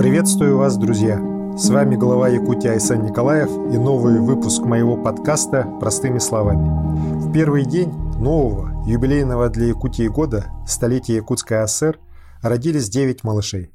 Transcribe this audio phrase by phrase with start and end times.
[0.00, 1.18] Приветствую вас, друзья!
[1.58, 7.20] С вами глава Якутии Айсан Николаев и новый выпуск моего подкаста «Простыми словами».
[7.20, 11.98] В первый день нового, юбилейного для Якутии года, столетия Якутской АСР,
[12.40, 13.72] родились 9 малышей.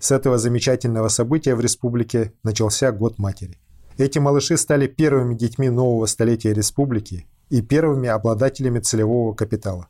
[0.00, 3.60] С этого замечательного события в республике начался Год Матери.
[3.96, 9.86] Эти малыши стали первыми детьми нового столетия республики и первыми обладателями целевого капитала.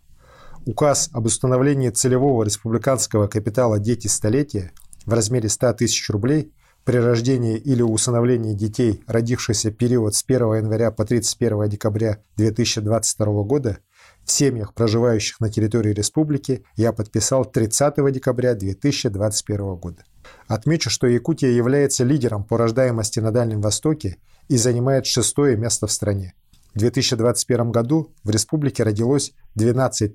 [0.66, 4.72] Указ об установлении целевого республиканского капитала «Дети столетия»
[5.10, 6.54] в размере 100 тысяч рублей
[6.84, 13.42] при рождении или усыновлении детей, родившихся в период с 1 января по 31 декабря 2022
[13.42, 13.78] года,
[14.24, 20.04] в семьях, проживающих на территории республики, я подписал 30 декабря 2021 года.
[20.46, 24.18] Отмечу, что Якутия является лидером по рождаемости на Дальнем Востоке
[24.48, 26.34] и занимает шестое место в стране.
[26.72, 30.14] В 2021 году в республике родилось 12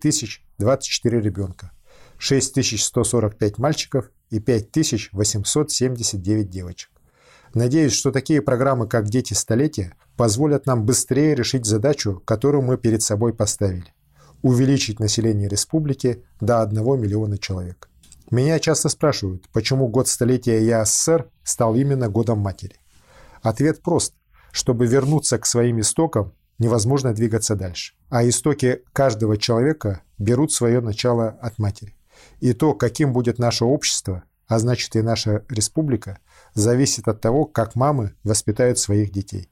[0.58, 1.72] 024 ребенка,
[2.17, 6.89] 6145 мальчиков и 5879 девочек.
[7.53, 13.02] Надеюсь, что такие программы, как «Дети столетия», позволят нам быстрее решить задачу, которую мы перед
[13.02, 13.94] собой поставили–
[14.41, 17.89] увеличить население республики до 1 миллиона человек.
[18.31, 22.75] Меня часто спрашивают, почему год столетия ЯССР стал именно годом матери.
[23.41, 24.13] Ответ прост.
[24.52, 27.94] Чтобы вернуться к своим истокам, невозможно двигаться дальше.
[28.09, 31.95] А истоки каждого человека берут свое начало от матери.
[32.39, 36.19] И то, каким будет наше общество, а значит и наша республика,
[36.53, 39.49] зависит от того, как мамы воспитают своих детей.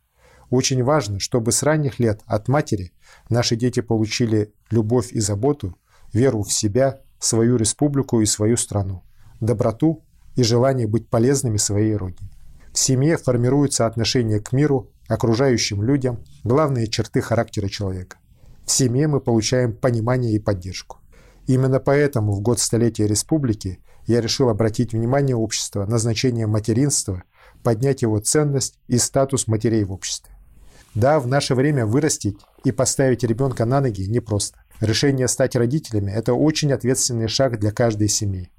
[0.50, 2.94] Очень важно, чтобы с ранних лет от матери
[3.30, 5.78] наши дети получили любовь и заботу,
[6.14, 9.04] веру в себя, свою республику и свою страну,
[9.40, 10.04] доброту
[10.36, 12.30] и желание быть полезными своей родине.
[12.72, 18.18] В семье формируются отношение к миру, окружающим людям, главные черты характера человека.
[18.66, 20.98] В семье мы получаем понимание и поддержку.
[21.48, 27.24] Именно поэтому в год столетия республики я решил обратить внимание общества на значение материнства,
[27.64, 30.34] поднять его ценность и статус матерей в обществе.
[30.96, 34.60] Да, в наше время вырастить и поставить ребенка на ноги непросто.
[34.80, 38.52] Решение стать родителями– это очень ответственный шаг для каждой семьи.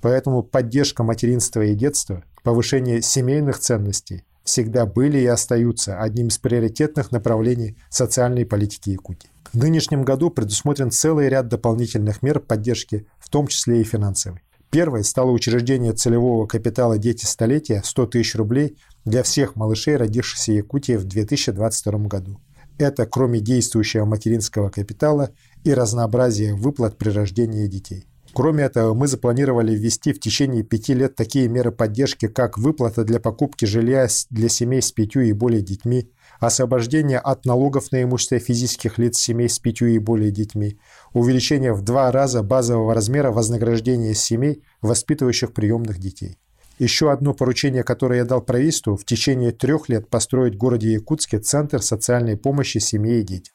[0.00, 7.12] Поэтому поддержка материнства и детства, повышение семейных ценностей всегда были и остаются одним из приоритетных
[7.12, 9.30] направлений социальной политики Якутии.
[9.52, 14.40] В нынешнем году предусмотрен целый ряд дополнительных мер поддержки, в том числе и финансовой.
[14.70, 20.54] Первой стало учреждение целевого капитала «Дети столетия» 100 тысяч рублей для всех малышей, родившихся в
[20.54, 22.40] Якутии в 2022 году.
[22.78, 25.30] Это кроме действующего материнского капитала
[25.64, 28.06] и разнообразия выплат при рождении детей.
[28.32, 33.18] Кроме этого, мы запланировали ввести в течение пяти лет такие меры поддержки, как выплата для
[33.18, 36.08] покупки жилья для семей с пятью и более детьми,
[36.40, 40.78] освобождение от налогов на имущество физических лиц семей с пятью и более детьми,
[41.12, 46.38] увеличение в два раза базового размера вознаграждения семей, воспитывающих приемных детей.
[46.78, 51.38] Еще одно поручение, которое я дал правительству, в течение трех лет построить в городе Якутске
[51.38, 53.54] Центр социальной помощи семье и детям.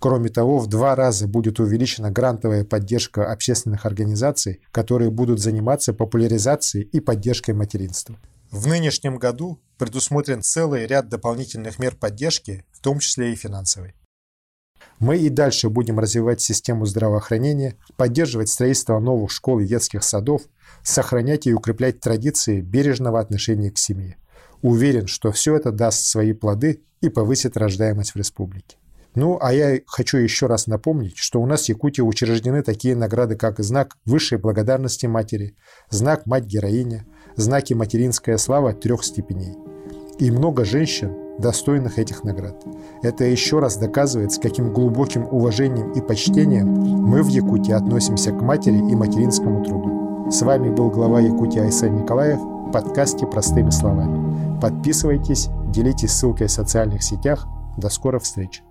[0.00, 6.84] Кроме того, в два раза будет увеличена грантовая поддержка общественных организаций, которые будут заниматься популяризацией
[6.84, 8.16] и поддержкой материнства.
[8.50, 13.94] В нынешнем году предусмотрен целый ряд дополнительных мер поддержки, в том числе и финансовой.
[14.98, 20.42] Мы и дальше будем развивать систему здравоохранения, поддерживать строительство новых школ и детских садов,
[20.82, 24.16] сохранять и укреплять традиции бережного отношения к семье.
[24.62, 28.78] Уверен, что все это даст свои плоды и повысит рождаемость в республике.
[29.14, 33.36] Ну, а я хочу еще раз напомнить, что у нас в Якутии учреждены такие награды,
[33.36, 35.56] как знак высшей благодарности матери,
[35.90, 37.04] знак мать-героиня,
[37.38, 39.56] знаки материнская слава трех степеней.
[40.18, 42.60] И много женщин, достойных этих наград.
[43.02, 48.42] Это еще раз доказывает, с каким глубоким уважением и почтением мы в Якутии относимся к
[48.42, 50.30] матери и материнскому труду.
[50.30, 54.60] С вами был глава Якутии Айсан Николаев в подкасте «Простыми словами».
[54.60, 57.46] Подписывайтесь, делитесь ссылкой в социальных сетях.
[57.76, 58.62] До скорых встреч!